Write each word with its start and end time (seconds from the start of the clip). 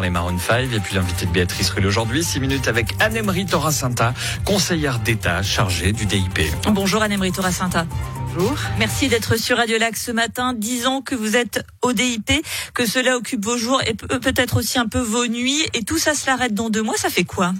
les 0.00 0.10
Maroon 0.10 0.38
5 0.38 0.72
et 0.72 0.80
puis 0.80 0.94
l'invité 0.94 1.26
de 1.26 1.30
Béatrice 1.30 1.70
Rulle 1.70 1.86
aujourd'hui, 1.86 2.24
6 2.24 2.40
minutes 2.40 2.68
avec 2.68 2.94
Anne-Emery 3.00 3.46
Toracinta, 3.46 4.14
conseillère 4.44 4.98
d'État 4.98 5.42
chargée 5.42 5.92
du 5.92 6.06
DIP. 6.06 6.40
Bonjour 6.70 7.02
Anne-Emery 7.02 7.32
Toracinta. 7.32 7.86
Bonjour. 8.34 8.56
Merci 8.78 9.08
d'être 9.08 9.36
sur 9.36 9.56
Radio 9.56 9.78
Lac 9.78 9.96
ce 9.96 10.12
matin. 10.12 10.54
Dix 10.54 10.86
ans 10.86 11.02
que 11.02 11.14
vous 11.14 11.36
êtes 11.36 11.64
au 11.82 11.92
DIP, 11.92 12.30
que 12.74 12.86
cela 12.86 13.16
occupe 13.16 13.44
vos 13.44 13.56
jours 13.56 13.82
et 13.86 13.94
peut-être 13.94 14.58
aussi 14.58 14.78
un 14.78 14.86
peu 14.86 15.00
vos 15.00 15.26
nuits. 15.26 15.62
Et 15.74 15.82
tout 15.82 15.98
ça 15.98 16.14
se 16.14 16.26
l'arrête 16.26 16.54
dans 16.54 16.70
deux 16.70 16.82
mois. 16.82 16.96
Ça 16.96 17.10
fait 17.10 17.24
quoi? 17.24 17.52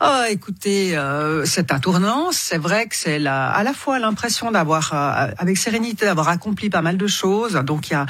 Oh, 0.00 0.22
écoutez, 0.30 0.96
euh, 0.96 1.44
c'est 1.44 1.72
un 1.72 1.80
tournant. 1.80 2.28
C'est 2.30 2.56
vrai 2.56 2.86
que 2.86 2.94
c'est 2.94 3.18
la, 3.18 3.48
à 3.50 3.64
la 3.64 3.72
fois 3.72 3.98
l'impression 3.98 4.52
d'avoir, 4.52 4.92
euh, 4.92 5.32
avec 5.38 5.58
sérénité, 5.58 6.06
d'avoir 6.06 6.28
accompli 6.28 6.70
pas 6.70 6.82
mal 6.82 6.96
de 6.96 7.06
choses. 7.08 7.54
Donc 7.54 7.90
il 7.90 7.94
y 7.94 7.96
a, 7.96 8.06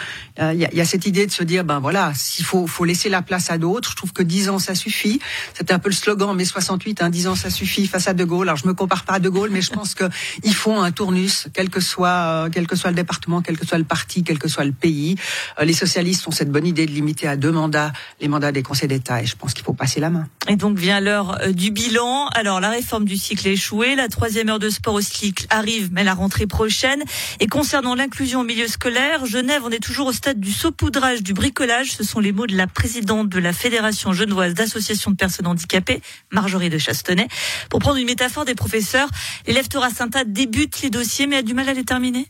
il 0.53 0.61
y, 0.61 0.81
a, 0.83 0.85
cette 0.85 1.07
idée 1.07 1.27
de 1.27 1.33
se 1.33 1.43
dire, 1.43 1.65
ben 1.65 1.79
voilà, 1.79 2.13
s'il 2.15 2.45
faut, 2.45 2.67
faut 2.67 2.85
laisser 2.85 3.09
la 3.09 3.23
place 3.23 3.51
à 3.51 3.57
d'autres. 3.57 3.93
Je 3.93 3.97
trouve 3.97 4.13
que 4.13 4.23
10 4.23 4.51
ans 4.51 4.59
ça 4.59 4.75
suffit. 4.75 5.19
C'était 5.55 5.73
un 5.73 5.79
peu 5.79 5.89
le 5.89 5.95
slogan 5.95 6.37
mai 6.37 6.45
68, 6.45 7.01
hein, 7.01 7.09
10 7.09 7.29
ans 7.29 7.35
ça 7.35 7.49
suffit 7.49 7.87
face 7.87 8.07
à 8.07 8.13
De 8.13 8.25
Gaulle. 8.25 8.51
Alors 8.51 8.59
je 8.59 8.67
me 8.67 8.75
compare 8.75 9.05
pas 9.05 9.15
à 9.15 9.19
De 9.19 9.31
Gaulle, 9.31 9.51
mais 9.51 9.63
je 9.63 9.71
pense 9.71 9.95
que 9.95 10.05
il 10.45 10.55
faut 10.55 10.75
un 10.75 10.91
tournus, 10.91 11.49
quel 11.55 11.71
que 11.71 11.81
soit, 11.81 12.09
euh, 12.09 12.49
quel 12.53 12.67
que 12.67 12.77
soit 12.77 12.91
le 12.91 12.97
département, 12.97 13.41
quel 13.41 13.57
que 13.57 13.67
soit 13.67 13.79
le 13.79 13.85
parti, 13.85 14.25
quel 14.25 14.39
que 14.39 14.49
soit 14.49 14.67
le 14.67 14.73
pays. 14.73 15.17
Euh, 15.59 15.65
les 15.65 15.73
socialistes 15.73 16.29
ont 16.29 16.33
cette 16.33 16.53
bonne 16.53 16.67
idée 16.67 16.85
de 16.85 16.93
limiter 16.93 17.27
à 17.29 17.37
deux 17.37 17.53
mandats 17.53 17.95
les 18.21 18.29
mandats 18.29 18.53
des 18.53 18.63
conseils 18.63 18.89
d'État, 18.89 19.23
et 19.23 19.27
je 19.27 19.37
pense 19.37 19.55
qu'il 19.55 19.65
faut 19.65 19.73
passer 19.73 20.01
la 20.01 20.11
main. 20.11 20.29
Et 20.49 20.57
donc 20.57 20.77
vient 20.77 21.01
l'heure 21.01 21.39
du 21.53 21.71
bilan. 21.79 22.27
Alors, 22.35 22.59
la 22.59 22.71
réforme 22.71 23.05
du 23.05 23.17
cycle 23.17 23.47
est 23.47 23.53
échouée. 23.53 23.95
La 23.95 24.09
troisième 24.09 24.49
heure 24.49 24.59
de 24.59 24.69
sport 24.69 24.95
au 24.95 25.01
cycle 25.01 25.47
arrive, 25.49 25.91
mais 25.93 26.03
la 26.03 26.15
rentrée 26.15 26.49
prochaine. 26.49 27.05
Et 27.39 27.47
concernant 27.47 27.95
l'inclusion 27.95 28.41
au 28.41 28.45
milieu 28.45 28.67
scolaire, 28.67 29.27
Genève, 29.27 29.63
on 29.65 29.71
est 29.71 29.83
toujours 29.83 30.09
au 30.09 30.13
stade 30.13 30.41
du 30.41 30.51
saupoudrage, 30.51 31.23
du 31.23 31.35
bricolage. 31.35 31.93
Ce 31.93 32.03
sont 32.03 32.19
les 32.19 32.33
mots 32.33 32.49
de 32.49 32.57
la 32.57 32.67
présidente 32.67 33.29
de 33.29 33.39
la 33.39 33.53
Fédération 33.53 34.13
genevoise 34.13 34.55
d'associations 34.55 35.13
de 35.13 35.17
personnes 35.17 35.47
handicapées, 35.47 36.03
Marjorie 36.33 36.69
de 36.69 36.79
Chastenay. 36.79 37.29
Pour 37.71 37.79
prendre 37.79 37.99
une 37.99 38.07
métaphore 38.07 38.45
des 38.45 38.57
professeurs, 38.57 39.09
l'élève 39.47 39.69
Torah 39.69 39.91
Sainta 39.91 40.25
débute 40.25 40.83
les 40.83 40.91
dossiers, 40.91 41.29
mais 41.29 41.37
a 41.37 41.43
du 41.43 41.55
mal 41.55 41.69
à 41.69 41.75
les 41.75 41.85
terminer. 41.85 42.27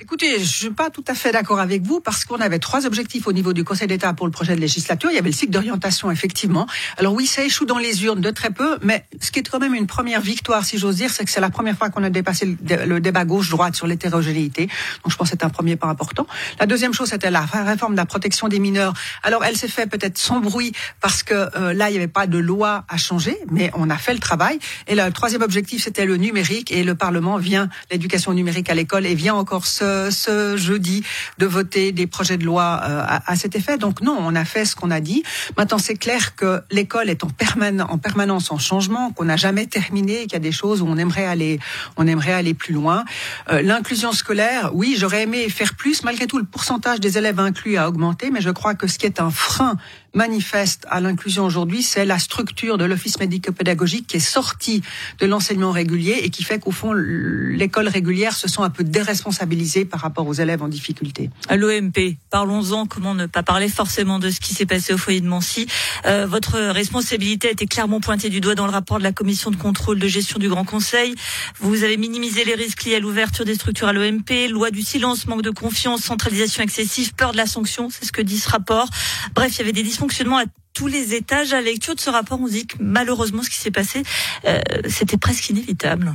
Écoutez, 0.00 0.40
je 0.40 0.44
suis 0.44 0.70
pas 0.70 0.90
tout 0.90 1.04
à 1.06 1.14
fait 1.14 1.30
d'accord 1.30 1.60
avec 1.60 1.82
vous 1.82 2.00
parce 2.00 2.24
qu'on 2.24 2.40
avait 2.40 2.58
trois 2.58 2.84
objectifs 2.84 3.28
au 3.28 3.32
niveau 3.32 3.52
du 3.52 3.62
Conseil 3.62 3.86
d'État 3.86 4.12
pour 4.12 4.26
le 4.26 4.32
projet 4.32 4.56
de 4.56 4.60
législature. 4.60 5.08
Il 5.12 5.14
y 5.14 5.18
avait 5.18 5.30
le 5.30 5.34
cycle 5.34 5.52
d'orientation, 5.52 6.10
effectivement. 6.10 6.66
Alors 6.98 7.14
oui, 7.14 7.26
ça 7.26 7.44
échoue 7.44 7.64
dans 7.64 7.78
les 7.78 8.04
urnes 8.04 8.20
de 8.20 8.30
très 8.32 8.50
peu, 8.50 8.76
mais 8.82 9.06
ce 9.20 9.30
qui 9.30 9.38
est 9.38 9.48
quand 9.48 9.60
même 9.60 9.72
une 9.72 9.86
première 9.86 10.20
victoire, 10.20 10.64
si 10.64 10.78
j'ose 10.78 10.96
dire, 10.96 11.10
c'est 11.10 11.24
que 11.24 11.30
c'est 11.30 11.40
la 11.40 11.48
première 11.48 11.78
fois 11.78 11.90
qu'on 11.90 12.02
a 12.02 12.10
dépassé 12.10 12.44
le, 12.44 13.00
débat 13.00 13.24
gauche-droite 13.24 13.76
sur 13.76 13.86
l'hétérogénéité. 13.86 14.66
Donc 15.04 15.12
je 15.12 15.16
pense 15.16 15.30
que 15.30 15.36
c'est 15.38 15.44
un 15.44 15.48
premier 15.48 15.76
pas 15.76 15.86
important. 15.86 16.26
La 16.58 16.66
deuxième 16.66 16.92
chose, 16.92 17.10
c'était 17.10 17.30
la 17.30 17.42
réforme 17.42 17.92
de 17.92 17.98
la 17.98 18.06
protection 18.06 18.48
des 18.48 18.58
mineurs. 18.58 18.94
Alors 19.22 19.44
elle 19.44 19.56
s'est 19.56 19.68
fait 19.68 19.86
peut-être 19.86 20.18
sans 20.18 20.40
bruit 20.40 20.72
parce 21.00 21.22
que 21.22 21.34
euh, 21.34 21.72
là, 21.72 21.88
il 21.88 21.92
n'y 21.92 21.98
avait 21.98 22.08
pas 22.08 22.26
de 22.26 22.38
loi 22.38 22.84
à 22.88 22.96
changer, 22.96 23.38
mais 23.52 23.70
on 23.74 23.88
a 23.88 23.96
fait 23.96 24.12
le 24.12 24.20
travail. 24.20 24.58
Et 24.88 24.96
le 24.96 25.08
troisième 25.12 25.42
objectif, 25.42 25.84
c'était 25.84 26.04
le 26.04 26.16
numérique 26.16 26.72
et 26.72 26.82
le 26.82 26.96
Parlement 26.96 27.36
vient, 27.36 27.68
l'éducation 27.92 28.32
numérique 28.32 28.70
à 28.70 28.74
l'école, 28.74 29.06
et 29.06 29.14
vient 29.14 29.34
encore 29.34 29.66
ce, 30.10 30.56
jeudi 30.56 31.04
de 31.38 31.46
voter 31.46 31.92
des 31.92 32.06
projets 32.06 32.36
de 32.36 32.44
loi 32.44 32.80
euh, 32.84 33.02
à, 33.26 33.36
cet 33.36 33.56
effet. 33.56 33.78
Donc 33.78 34.00
non, 34.00 34.16
on 34.18 34.34
a 34.34 34.44
fait 34.44 34.64
ce 34.64 34.76
qu'on 34.76 34.90
a 34.90 35.00
dit. 35.00 35.22
Maintenant, 35.56 35.78
c'est 35.78 35.96
clair 35.96 36.36
que 36.36 36.62
l'école 36.70 37.10
est 37.10 37.24
en, 37.24 37.30
en 37.88 37.98
permanence 37.98 38.50
en 38.50 38.58
changement, 38.58 39.10
qu'on 39.12 39.24
n'a 39.24 39.36
jamais 39.36 39.66
terminé, 39.66 40.22
qu'il 40.22 40.32
y 40.34 40.36
a 40.36 40.40
des 40.40 40.52
choses 40.52 40.82
où 40.82 40.86
on 40.86 40.96
aimerait 40.96 41.26
aller, 41.26 41.58
on 41.96 42.06
aimerait 42.06 42.32
aller 42.32 42.54
plus 42.54 42.74
loin. 42.74 43.04
Euh, 43.50 43.62
l'inclusion 43.62 44.12
scolaire, 44.12 44.70
oui, 44.74 44.96
j'aurais 44.98 45.22
aimé 45.22 45.48
faire 45.48 45.74
plus. 45.74 46.02
Malgré 46.04 46.26
tout, 46.26 46.38
le 46.38 46.44
pourcentage 46.44 47.00
des 47.00 47.18
élèves 47.18 47.40
inclus 47.40 47.76
a 47.76 47.88
augmenté, 47.88 48.30
mais 48.30 48.40
je 48.40 48.50
crois 48.50 48.74
que 48.74 48.86
ce 48.86 48.98
qui 48.98 49.06
est 49.06 49.20
un 49.20 49.30
frein 49.30 49.76
manifeste 50.14 50.86
à 50.90 51.00
l'inclusion 51.00 51.44
aujourd'hui, 51.44 51.82
c'est 51.82 52.04
la 52.04 52.18
structure 52.18 52.78
de 52.78 52.84
l'office 52.84 53.18
médico-pédagogique 53.18 54.06
qui 54.06 54.16
est 54.16 54.20
sortie 54.20 54.82
de 55.18 55.26
l'enseignement 55.26 55.72
régulier 55.72 56.20
et 56.22 56.30
qui 56.30 56.44
fait 56.44 56.58
qu'au 56.58 56.70
fond, 56.70 56.92
l'école 56.92 57.88
régulière 57.88 58.34
se 58.34 58.48
sent 58.48 58.60
un 58.60 58.70
peu 58.70 58.84
déresponsabilisée 58.84 59.73
par 59.84 60.00
rapport 60.00 60.26
aux 60.26 60.34
élèves 60.34 60.62
en 60.62 60.68
difficulté. 60.68 61.30
À 61.48 61.56
l'OMP, 61.56 62.16
parlons-en. 62.30 62.86
Comment 62.86 63.14
ne 63.14 63.26
pas 63.26 63.42
parler 63.42 63.68
forcément 63.68 64.18
de 64.18 64.30
ce 64.30 64.40
qui 64.40 64.52
s'est 64.52 64.66
passé 64.66 64.92
au 64.92 64.98
foyer 64.98 65.20
de 65.22 65.26
Mancy 65.26 65.66
euh, 66.04 66.26
Votre 66.26 66.58
responsabilité 66.58 67.48
a 67.48 67.50
été 67.52 67.66
clairement 67.66 68.00
pointée 68.00 68.28
du 68.28 68.40
doigt 68.40 68.54
dans 68.54 68.66
le 68.66 68.72
rapport 68.72 68.98
de 68.98 69.04
la 69.04 69.12
commission 69.12 69.50
de 69.50 69.56
contrôle 69.56 69.98
de 69.98 70.06
gestion 70.06 70.38
du 70.38 70.48
Grand 70.48 70.64
Conseil. 70.64 71.14
Vous 71.60 71.82
avez 71.82 71.96
minimisé 71.96 72.44
les 72.44 72.54
risques 72.54 72.84
liés 72.84 72.96
à 72.96 73.00
l'ouverture 73.00 73.46
des 73.46 73.54
structures 73.54 73.88
à 73.88 73.92
l'OMP, 73.94 74.48
loi 74.50 74.70
du 74.70 74.82
silence, 74.82 75.26
manque 75.26 75.42
de 75.42 75.50
confiance, 75.50 76.02
centralisation 76.02 76.62
excessive, 76.62 77.14
peur 77.14 77.32
de 77.32 77.38
la 77.38 77.46
sanction, 77.46 77.88
c'est 77.88 78.04
ce 78.04 78.12
que 78.12 78.20
dit 78.20 78.38
ce 78.38 78.50
rapport. 78.50 78.88
Bref, 79.34 79.54
il 79.54 79.58
y 79.58 79.62
avait 79.62 79.72
des 79.72 79.84
fonctionnement 79.94 80.38
à 80.38 80.44
tous 80.74 80.86
les 80.86 81.14
étages. 81.14 81.52
À 81.52 81.56
la 81.56 81.62
lecture 81.62 81.94
de 81.94 82.00
ce 82.00 82.10
rapport, 82.10 82.40
on 82.40 82.48
dit 82.48 82.66
que 82.66 82.76
malheureusement, 82.80 83.42
ce 83.42 83.50
qui 83.50 83.56
s'est 83.56 83.70
passé, 83.70 84.02
euh, 84.44 84.60
c'était 84.88 85.16
presque 85.16 85.48
inévitable. 85.50 86.14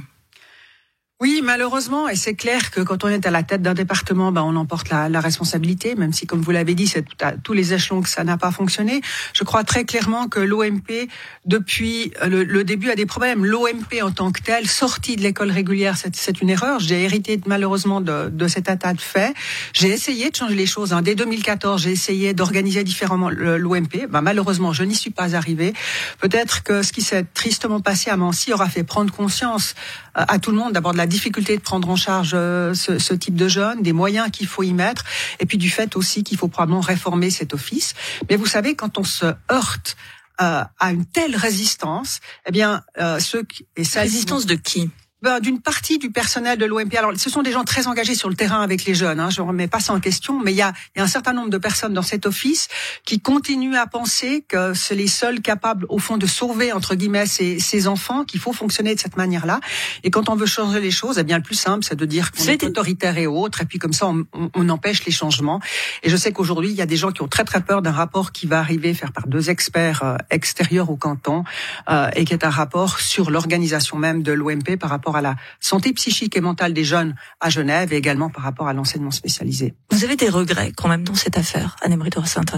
Oui, 1.22 1.42
malheureusement, 1.44 2.08
et 2.08 2.16
c'est 2.16 2.34
clair 2.34 2.72
que 2.72 2.80
quand 2.80 3.04
on 3.04 3.10
est 3.10 3.28
à 3.28 3.30
la 3.30 3.44
tête 3.44 3.62
d'un 3.62 3.74
département, 3.74 4.32
ben, 4.32 4.42
on 4.42 4.56
emporte 4.56 4.88
la, 4.88 5.10
la, 5.10 5.20
responsabilité, 5.20 5.96
même 5.96 6.14
si, 6.14 6.26
comme 6.26 6.40
vous 6.40 6.52
l'avez 6.52 6.76
dit, 6.76 6.88
c'est 6.88 7.04
à 7.22 7.34
tous 7.34 7.52
les 7.52 7.74
échelons 7.74 8.02
que 8.02 8.08
ça 8.08 8.24
n'a 8.24 8.38
pas 8.38 8.52
fonctionné. 8.52 9.02
Je 9.34 9.44
crois 9.44 9.66
très 9.66 9.84
clairement 9.84 10.30
que 10.30 10.40
l'OMP, 10.40 11.10
depuis 11.46 12.14
le, 12.26 12.46
le, 12.46 12.64
début, 12.64 12.90
a 12.90 12.96
des 12.96 13.06
problèmes. 13.06 13.44
L'OMP 13.44 14.02
en 14.02 14.12
tant 14.12 14.32
que 14.32 14.42
tel, 14.42 14.66
sortie 14.66 15.18
de 15.18 15.22
l'école 15.22 15.52
régulière, 15.52 15.98
c'est 15.98 16.42
une 16.42 16.50
erreur. 16.50 16.80
J'ai 16.80 17.04
hérité 17.04 17.38
malheureusement 17.46 18.00
de, 18.00 18.30
de 18.30 18.48
cet 18.48 18.70
état 18.70 18.94
de 18.94 19.02
fait. 19.02 19.34
J'ai 19.74 19.90
essayé 19.90 20.30
de 20.30 20.36
changer 20.38 20.56
les 20.56 20.66
choses. 20.66 20.94
Hein. 20.94 21.02
Dès 21.02 21.16
2014, 21.16 21.82
j'ai 21.82 21.92
essayé 21.92 22.34
d'organiser 22.34 22.86
différemment 22.86 23.30
l'OMP. 23.30 24.08
Ben, 24.10 24.22
malheureusement, 24.22 24.72
je 24.72 24.84
n'y 24.84 24.96
suis 24.96 25.12
pas 25.12 25.36
arrivé. 25.36 25.74
Peut-être 26.22 26.64
que 26.64 26.82
ce 26.82 26.94
qui 26.94 27.02
s'est 27.02 27.26
tristement 27.34 27.82
passé 27.82 28.10
à 28.10 28.16
Mancy 28.16 28.54
aura 28.54 28.70
fait 28.70 28.86
prendre 28.86 29.14
conscience 29.14 29.76
euh, 30.18 30.24
à 30.26 30.40
tout 30.40 30.52
le 30.52 30.58
monde 30.58 30.72
d'abord 30.72 30.94
de 30.94 30.98
la 30.98 31.09
difficulté 31.10 31.58
de 31.58 31.62
prendre 31.62 31.90
en 31.90 31.98
charge 31.98 32.32
euh, 32.34 32.74
ce, 32.74 33.00
ce 33.00 33.14
type 33.14 33.36
de 33.36 33.48
jeunes, 33.48 33.82
des 33.82 33.94
moyens 33.94 34.32
qu'il 34.32 34.48
faut 34.48 34.64
y 34.64 34.74
mettre, 34.74 35.04
et 35.40 35.46
puis 35.46 35.58
du 35.58 35.70
fait 35.70 35.96
aussi 35.96 36.24
qu'il 36.24 36.38
faut 36.38 36.48
probablement 36.48 36.80
réformer 36.80 37.30
cet 37.30 37.54
office. 37.54 37.94
Mais 38.30 38.38
vous 38.38 38.46
savez, 38.46 38.76
quand 38.76 38.98
on 38.98 39.04
se 39.04 39.26
heurte 39.52 39.98
euh, 40.42 40.64
à 40.80 40.92
une 40.92 41.06
telle 41.06 41.36
résistance, 41.36 42.22
eh 42.46 42.52
bien, 42.52 42.82
euh, 42.98 43.20
ceux 43.20 43.44
et 43.76 43.84
ça 43.84 44.02
résistance 44.02 44.46
de 44.46 44.56
qui? 44.56 44.90
Ben, 45.22 45.42
d'une 45.42 45.60
partie 45.60 45.98
du 45.98 46.12
personnel 46.12 46.58
de 46.58 46.66
l'OMP. 46.66 46.96
Alors, 46.98 47.12
ce 47.18 47.30
sont 47.30 47.42
des 47.42 47.52
gens 47.52 47.66
très 47.66 47.88
engagés 47.88 48.16
sur 48.16 48.30
le 48.30 48.36
terrain 48.36 48.62
avec 48.62 48.86
les 48.86 48.96
jeunes. 48.96 49.20
Hein, 49.20 49.30
je 49.30 49.42
ne 49.42 49.48
remets 49.48 49.68
pas 49.68 49.82
ça 49.82 49.94
en 49.94 50.00
question, 50.00 50.40
mais 50.42 50.54
il 50.54 50.56
y 50.56 50.62
a, 50.62 50.72
y 50.96 51.00
a, 51.02 51.04
un 51.04 51.08
certain 51.08 51.34
nombre 51.34 51.50
de 51.50 51.58
personnes 51.58 51.94
dans 51.94 52.02
cet 52.02 52.26
office 52.26 52.70
qui 53.04 53.20
continuent 53.20 53.76
à 53.76 53.86
penser 53.86 54.46
que 54.48 54.74
c'est 54.74 54.96
les 54.96 55.08
seuls 55.08 55.42
capables, 55.42 55.86
au 55.90 56.00
fond, 56.00 56.18
de 56.18 56.26
sauver 56.26 56.72
entre 56.72 56.96
guillemets 56.96 57.26
ces, 57.26 57.60
ces 57.60 57.90
enfants, 57.90 58.24
qu'il 58.24 58.40
faut 58.40 58.54
fonctionner 58.54 58.96
de 58.96 59.00
cette 59.00 59.18
manière-là. 59.18 59.60
Et 60.04 60.10
quand 60.10 60.30
on 60.30 60.36
veut 60.36 60.46
changer 60.46 60.80
les 60.80 60.92
choses, 60.92 61.18
eh 61.20 61.24
bien, 61.24 61.36
le 61.36 61.44
plus 61.44 61.56
simple, 61.56 61.84
c'est 61.84 61.98
de 61.98 62.06
dire 62.06 62.32
qu'on 62.32 62.46
est, 62.46 62.64
autoritaire 62.64 63.18
et 63.18 63.28
autre, 63.28 63.62
et 63.62 63.66
puis 63.66 63.78
comme 63.78 63.94
ça, 63.94 64.08
on, 64.08 64.26
on, 64.56 64.70
empêche 64.70 65.04
les 65.06 65.12
changements. 65.12 65.60
Et 66.04 66.10
je 66.10 66.16
sais 66.16 66.32
qu'aujourd'hui, 66.32 66.70
il 66.70 66.76
y 66.76 66.82
a 66.82 66.86
des 66.86 66.96
gens 66.96 67.12
qui 67.12 67.22
ont 67.22 67.28
très 67.28 67.44
très 67.44 67.62
peur 67.62 67.82
d'un 67.82 67.92
rapport 67.92 68.32
qui 68.32 68.46
va 68.46 68.60
arriver, 68.60 68.94
faire 68.94 69.12
par 69.12 69.28
deux 69.28 69.50
experts 69.50 70.04
euh, 70.04 70.16
extérieurs 70.30 70.90
au 70.90 70.96
canton, 70.96 71.44
euh, 71.90 72.10
et 72.16 72.24
qui 72.24 72.34
est 72.34 72.46
un 72.46 72.50
rapport 72.50 73.00
sur 73.00 73.32
l'organisation 73.32 73.98
même 73.98 74.24
de 74.24 74.32
l'OMP 74.32 74.78
par 74.80 74.90
rapport 74.90 75.09
à 75.16 75.22
la 75.22 75.36
santé 75.60 75.94
psychique 75.94 76.36
et 76.36 76.42
mentale 76.42 76.74
des 76.74 76.84
jeunes 76.84 77.16
à 77.40 77.50
Genève 77.50 77.94
et 77.94 77.98
également 77.98 78.30
par 78.30 78.44
rapport 78.44 78.68
à 78.68 78.74
l'enseignement 78.74 79.12
spécialisé. 79.12 79.74
Vous 79.92 80.04
avez 80.04 80.16
des 80.16 80.30
regrets 80.30 80.72
quand 80.76 80.88
même 80.88 81.04
dans 81.04 81.16
cette 81.16 81.38
affaire, 81.38 81.76
Anne-Emery 81.82 82.12
Sainte 82.26 82.56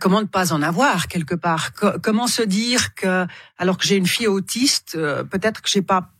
Comment 0.00 0.20
ne 0.20 0.26
pas 0.26 0.52
en 0.52 0.62
avoir 0.62 1.08
quelque 1.08 1.34
part? 1.34 1.72
Comment 2.02 2.26
se 2.26 2.42
dire 2.42 2.94
que, 2.94 3.26
alors 3.58 3.78
que 3.78 3.86
j'ai 3.86 3.96
une 3.96 4.06
fille 4.06 4.26
autiste, 4.26 4.94
euh, 4.96 5.22
peut-être 5.22 5.62
que 5.62 5.68
j'ai 5.68 5.82
pas 5.82 6.13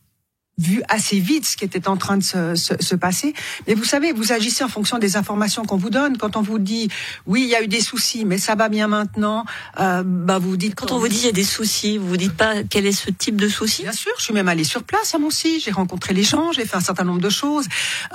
vu 0.58 0.82
assez 0.88 1.18
vite 1.18 1.46
ce 1.46 1.56
qui 1.56 1.64
était 1.64 1.88
en 1.88 1.96
train 1.96 2.16
de 2.16 2.22
se, 2.22 2.54
se, 2.54 2.74
se, 2.78 2.94
passer. 2.94 3.34
Mais 3.66 3.74
vous 3.74 3.84
savez, 3.84 4.12
vous 4.12 4.32
agissez 4.32 4.62
en 4.62 4.68
fonction 4.68 4.98
des 4.98 5.16
informations 5.16 5.64
qu'on 5.64 5.76
vous 5.76 5.90
donne. 5.90 6.16
Quand 6.16 6.36
on 6.36 6.42
vous 6.42 6.58
dit, 6.58 6.88
oui, 7.26 7.42
il 7.42 7.48
y 7.48 7.56
a 7.56 7.62
eu 7.62 7.68
des 7.68 7.80
soucis, 7.80 8.24
mais 8.24 8.38
ça 8.38 8.54
va 8.54 8.68
bien 8.68 8.86
maintenant, 8.86 9.44
euh, 9.80 10.02
bah 10.04 10.38
vous 10.38 10.56
dites... 10.56 10.74
Quand 10.76 10.92
on 10.92 10.98
vous 10.98 11.08
dit 11.08 11.18
il 11.18 11.26
y 11.26 11.28
a 11.28 11.32
des 11.32 11.44
soucis, 11.44 11.98
vous 11.98 12.08
vous 12.08 12.16
dites 12.16 12.36
pas 12.36 12.62
quel 12.62 12.86
est 12.86 12.92
ce 12.92 13.10
type 13.10 13.36
de 13.36 13.48
souci? 13.48 13.82
Bien 13.82 13.92
sûr, 13.92 14.12
je 14.18 14.24
suis 14.24 14.34
même 14.34 14.48
allée 14.48 14.64
sur 14.64 14.84
place 14.84 15.14
à 15.14 15.18
Moncy, 15.18 15.60
j'ai 15.60 15.72
rencontré 15.72 16.14
les 16.14 16.22
gens, 16.22 16.52
j'ai 16.52 16.64
fait 16.64 16.76
un 16.76 16.80
certain 16.80 17.04
nombre 17.04 17.20
de 17.20 17.30
choses, 17.30 17.66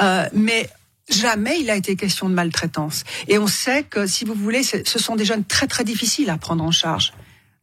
euh, 0.01 0.25
mais 0.33 0.69
jamais 1.09 1.59
il 1.59 1.69
a 1.69 1.75
été 1.75 1.95
question 1.95 2.30
de 2.30 2.33
maltraitance. 2.33 3.03
Et 3.27 3.38
on 3.38 3.47
sait 3.47 3.83
que, 3.83 4.07
si 4.07 4.24
vous 4.24 4.33
voulez, 4.33 4.63
ce 4.63 5.00
sont 5.00 5.15
des 5.15 5.25
jeunes 5.25 5.44
très 5.44 5.68
très 5.68 5.83
difficiles 5.83 6.30
à 6.30 6.38
prendre 6.38 6.63
en 6.63 6.71
charge. 6.71 7.13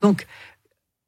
Donc, 0.02 0.26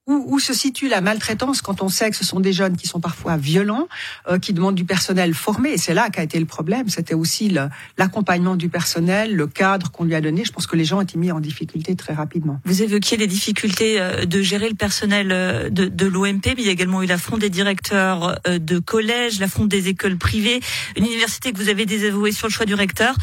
où, 0.08 0.40
se 0.40 0.54
situe 0.54 0.88
la 0.88 1.02
maltraitance 1.02 1.60
quand 1.60 1.82
on 1.82 1.88
sait 1.88 2.10
que 2.10 2.16
ce 2.16 2.24
sont 2.24 2.40
des 2.40 2.52
jeunes 2.52 2.76
qui 2.76 2.86
sont 2.86 3.00
parfois 3.00 3.36
violents, 3.36 3.88
euh, 4.28 4.38
qui 4.38 4.54
demandent 4.54 4.74
du 4.74 4.86
personnel 4.86 5.34
formé? 5.34 5.76
C'est 5.76 5.92
là 5.92 6.08
qu'a 6.08 6.22
été 6.22 6.40
le 6.40 6.46
problème. 6.46 6.88
C'était 6.88 7.14
aussi 7.14 7.54
l'accompagnement 7.98 8.56
du 8.56 8.70
personnel, 8.70 9.36
le 9.36 9.46
cadre 9.46 9.90
qu'on 9.90 10.04
lui 10.04 10.14
a 10.14 10.20
donné. 10.22 10.44
Je 10.44 10.52
pense 10.52 10.66
que 10.66 10.76
les 10.76 10.86
gens 10.86 10.98
ont 10.98 11.02
été 11.02 11.18
mis 11.18 11.30
en 11.30 11.40
difficulté 11.40 11.94
très 11.94 12.14
rapidement. 12.14 12.58
Vous 12.64 12.82
évoquiez 12.82 13.18
les 13.18 13.26
difficultés 13.26 14.00
euh, 14.00 14.24
de 14.24 14.40
gérer 14.40 14.70
le 14.70 14.74
personnel 14.74 15.28
euh, 15.30 15.68
de, 15.68 16.06
l'OMP, 16.06 16.40
mais 16.46 16.54
il 16.56 16.64
y 16.64 16.68
a 16.70 16.72
également 16.72 17.02
eu 17.02 17.06
la 17.06 17.18
fronde 17.18 17.40
des 17.40 17.50
directeurs 17.50 18.40
de 18.46 18.78
collèges, 18.78 19.40
la 19.40 19.48
fronde 19.48 19.68
des 19.68 19.88
écoles 19.88 20.16
privées, 20.16 20.60
une 20.96 21.04
université 21.04 21.52
que 21.52 21.58
vous 21.58 21.68
avez 21.68 21.84
désavouée 21.84 22.32
sur 22.32 22.46
le 22.46 22.52
choix 22.52 22.64
du 22.64 22.74
recteur. 22.74 23.14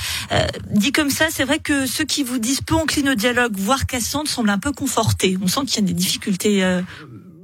dit 0.69 0.91
comme 0.91 1.09
ça, 1.09 1.27
c'est 1.31 1.45
vrai 1.45 1.57
que 1.57 1.87
ceux 1.87 2.03
qui 2.03 2.23
vous 2.23 2.37
disent 2.37 2.61
peu 2.61 2.75
enclin 2.75 3.13
au 3.13 3.15
dialogue, 3.15 3.53
voire 3.57 3.87
Cassandre, 3.87 4.29
semblent 4.29 4.51
un 4.51 4.59
peu 4.59 4.71
confortés. 4.71 5.37
On 5.41 5.47
sent 5.47 5.61
qu'il 5.65 5.75
y 5.77 5.79
a 5.79 5.87
des 5.87 5.93
difficultés 5.93 6.63
Yeah. 6.75 6.85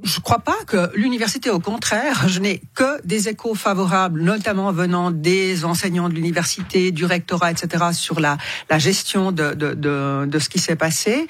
Je 0.02 0.16
ne 0.16 0.22
crois 0.22 0.40
pas 0.40 0.56
que 0.66 0.90
l'université, 0.96 1.50
au 1.50 1.60
contraire, 1.60 2.28
je 2.28 2.40
n'ai 2.40 2.60
que 2.74 3.04
des 3.06 3.28
échos 3.28 3.54
favorables, 3.54 4.20
notamment 4.20 4.72
venant 4.72 5.10
des 5.10 5.64
enseignants 5.64 6.08
de 6.08 6.14
l'université, 6.14 6.90
du 6.90 7.04
rectorat, 7.04 7.52
etc., 7.52 7.84
sur 7.92 8.20
la, 8.20 8.36
la 8.70 8.78
gestion 8.78 9.32
de, 9.32 9.54
de, 9.54 9.74
de, 9.74 10.26
de 10.26 10.38
ce 10.38 10.48
qui 10.48 10.58
s'est 10.58 10.76
passé. 10.76 11.26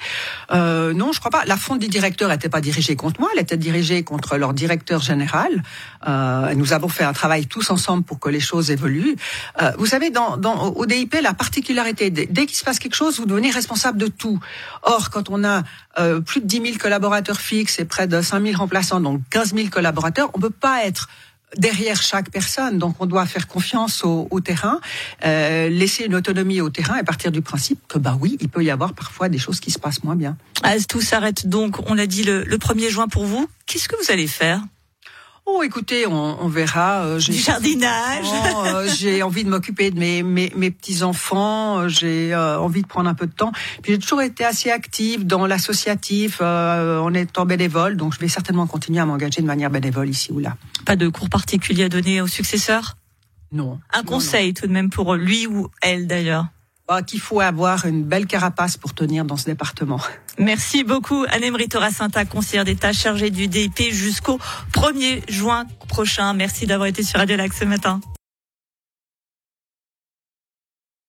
Euh, 0.51 0.93
non, 0.93 1.11
je 1.11 1.19
crois 1.19 1.31
pas. 1.31 1.45
La 1.45 1.57
fronde 1.57 1.79
des 1.79 1.87
directeurs 1.87 2.29
n'était 2.29 2.49
pas 2.49 2.61
dirigée 2.61 2.95
contre 2.95 3.19
moi, 3.19 3.29
elle 3.33 3.41
était 3.41 3.57
dirigée 3.57 4.03
contre 4.03 4.37
leur 4.37 4.53
directeur 4.53 5.01
général. 5.01 5.63
Euh, 6.07 6.53
nous 6.55 6.73
avons 6.73 6.89
fait 6.89 7.03
un 7.03 7.13
travail 7.13 7.45
tous 7.45 7.69
ensemble 7.69 8.03
pour 8.03 8.19
que 8.19 8.29
les 8.29 8.39
choses 8.39 8.71
évoluent. 8.71 9.15
Euh, 9.61 9.71
vous 9.77 9.85
savez, 9.85 10.09
dans, 10.09 10.37
dans, 10.37 10.69
au 10.69 10.85
DIP, 10.85 11.15
la 11.21 11.33
particularité, 11.33 12.09
dès 12.09 12.45
qu'il 12.45 12.57
se 12.57 12.63
passe 12.63 12.79
quelque 12.79 12.95
chose, 12.95 13.19
vous 13.19 13.25
devenez 13.25 13.51
responsable 13.51 13.97
de 13.97 14.07
tout. 14.07 14.39
Or, 14.81 15.09
quand 15.09 15.29
on 15.29 15.43
a 15.43 15.63
euh, 15.99 16.21
plus 16.21 16.41
de 16.41 16.47
10 16.47 16.61
000 16.61 16.77
collaborateurs 16.79 17.39
fixes 17.39 17.79
et 17.79 17.85
près 17.85 18.07
de 18.07 18.21
5 18.21 18.43
000 18.43 18.55
remplaçants, 18.63 19.01
donc 19.01 19.21
15 19.29 19.53
000 19.55 19.69
collaborateurs, 19.69 20.29
on 20.33 20.37
ne 20.37 20.43
peut 20.43 20.49
pas 20.49 20.85
être 20.85 21.09
derrière 21.57 22.01
chaque 22.01 22.29
personne. 22.31 22.77
Donc 22.77 22.95
on 22.99 23.05
doit 23.05 23.25
faire 23.25 23.47
confiance 23.47 24.03
au, 24.03 24.39
terrain, 24.39 24.79
euh, 25.25 25.69
laisser 25.69 26.05
une 26.05 26.15
autonomie 26.15 26.61
au 26.61 26.69
terrain 26.69 26.97
et 26.97 27.03
partir 27.03 27.31
du 27.31 27.41
principe 27.41 27.79
que 27.87 27.99
bah 27.99 28.17
oui, 28.19 28.37
il 28.39 28.49
peut 28.49 28.63
y 28.63 28.71
avoir 28.71 28.93
parfois 28.93 29.29
des 29.29 29.37
choses 29.37 29.59
qui 29.59 29.71
se 29.71 29.79
passent 29.79 30.03
moins 30.03 30.15
bien. 30.15 30.37
Ah, 30.63 30.75
tout 30.87 31.01
s'arrête 31.01 31.47
donc, 31.47 31.89
on 31.89 31.93
l'a 31.93 32.07
dit 32.07 32.23
le, 32.23 32.43
le 32.43 32.57
1er 32.57 32.89
juin 32.89 33.07
pour 33.07 33.25
vous. 33.25 33.47
Qu'est-ce 33.65 33.87
que 33.87 33.95
vous 34.03 34.11
allez 34.11 34.27
faire? 34.27 34.61
Oh, 35.45 35.61
écoutez, 35.61 36.07
on, 36.07 36.41
on 36.41 36.47
verra. 36.47 37.03
Euh, 37.03 37.19
du 37.19 37.33
jardinage. 37.33 38.25
Euh, 38.65 38.87
j'ai 38.95 39.23
envie 39.23 39.43
de 39.43 39.49
m'occuper 39.49 39.91
de 39.91 39.99
mes, 39.99 40.23
mes, 40.23 40.51
mes 40.55 40.71
petits 40.71 41.03
enfants. 41.03 41.79
Euh, 41.79 41.87
j'ai 41.89 42.33
euh, 42.33 42.59
envie 42.59 42.81
de 42.81 42.87
prendre 42.87 43.09
un 43.09 43.13
peu 43.13 43.27
de 43.27 43.33
temps. 43.33 43.51
Puis 43.81 43.91
j'ai 43.91 43.99
toujours 43.99 44.21
été 44.21 44.45
assez 44.45 44.71
active 44.71 45.27
dans 45.27 45.45
l'associatif, 45.45 46.39
en 46.41 47.13
étant 47.13 47.45
bénévole. 47.45 47.97
Donc 47.97 48.13
je 48.13 48.19
vais 48.19 48.29
certainement 48.29 48.67
continuer 48.67 49.01
à 49.01 49.05
m'engager 49.05 49.41
de 49.41 49.47
manière 49.47 49.69
bénévole 49.69 50.09
ici 50.09 50.31
ou 50.31 50.39
là. 50.39 50.55
Pas 50.85 50.95
de 50.95 51.09
cours 51.09 51.29
particulier 51.29 51.83
à 51.83 51.89
donner 51.89 52.21
aux 52.21 52.27
successeurs 52.27 52.95
Non. 53.51 53.79
Un 53.91 54.03
conseil 54.03 54.53
tout 54.53 54.67
de 54.67 54.71
même 54.71 54.89
pour 54.89 55.15
lui 55.15 55.45
ou 55.45 55.67
elle 55.81 56.07
d'ailleurs? 56.07 56.45
Qu'il 57.07 57.19
faut 57.19 57.39
avoir 57.39 57.85
une 57.85 58.03
belle 58.03 58.27
carapace 58.27 58.77
pour 58.77 58.93
tenir 58.93 59.25
dans 59.25 59.37
ce 59.37 59.45
département. 59.45 59.99
Merci 60.37 60.83
beaucoup, 60.83 61.25
Anne-Emery 61.29 61.69
Toracinta, 61.69 62.25
conseillère 62.25 62.65
d'État 62.65 62.93
chargée 62.93 63.29
du 63.29 63.47
DIP 63.47 63.91
jusqu'au 63.91 64.39
1er 64.73 65.29
juin 65.29 65.65
prochain. 65.87 66.33
Merci 66.33 66.65
d'avoir 66.65 66.87
été 66.87 67.03
sur 67.03 67.19
Radio 67.19 67.37
Lac 67.37 67.53
ce 67.53 67.65
matin. 67.65 68.01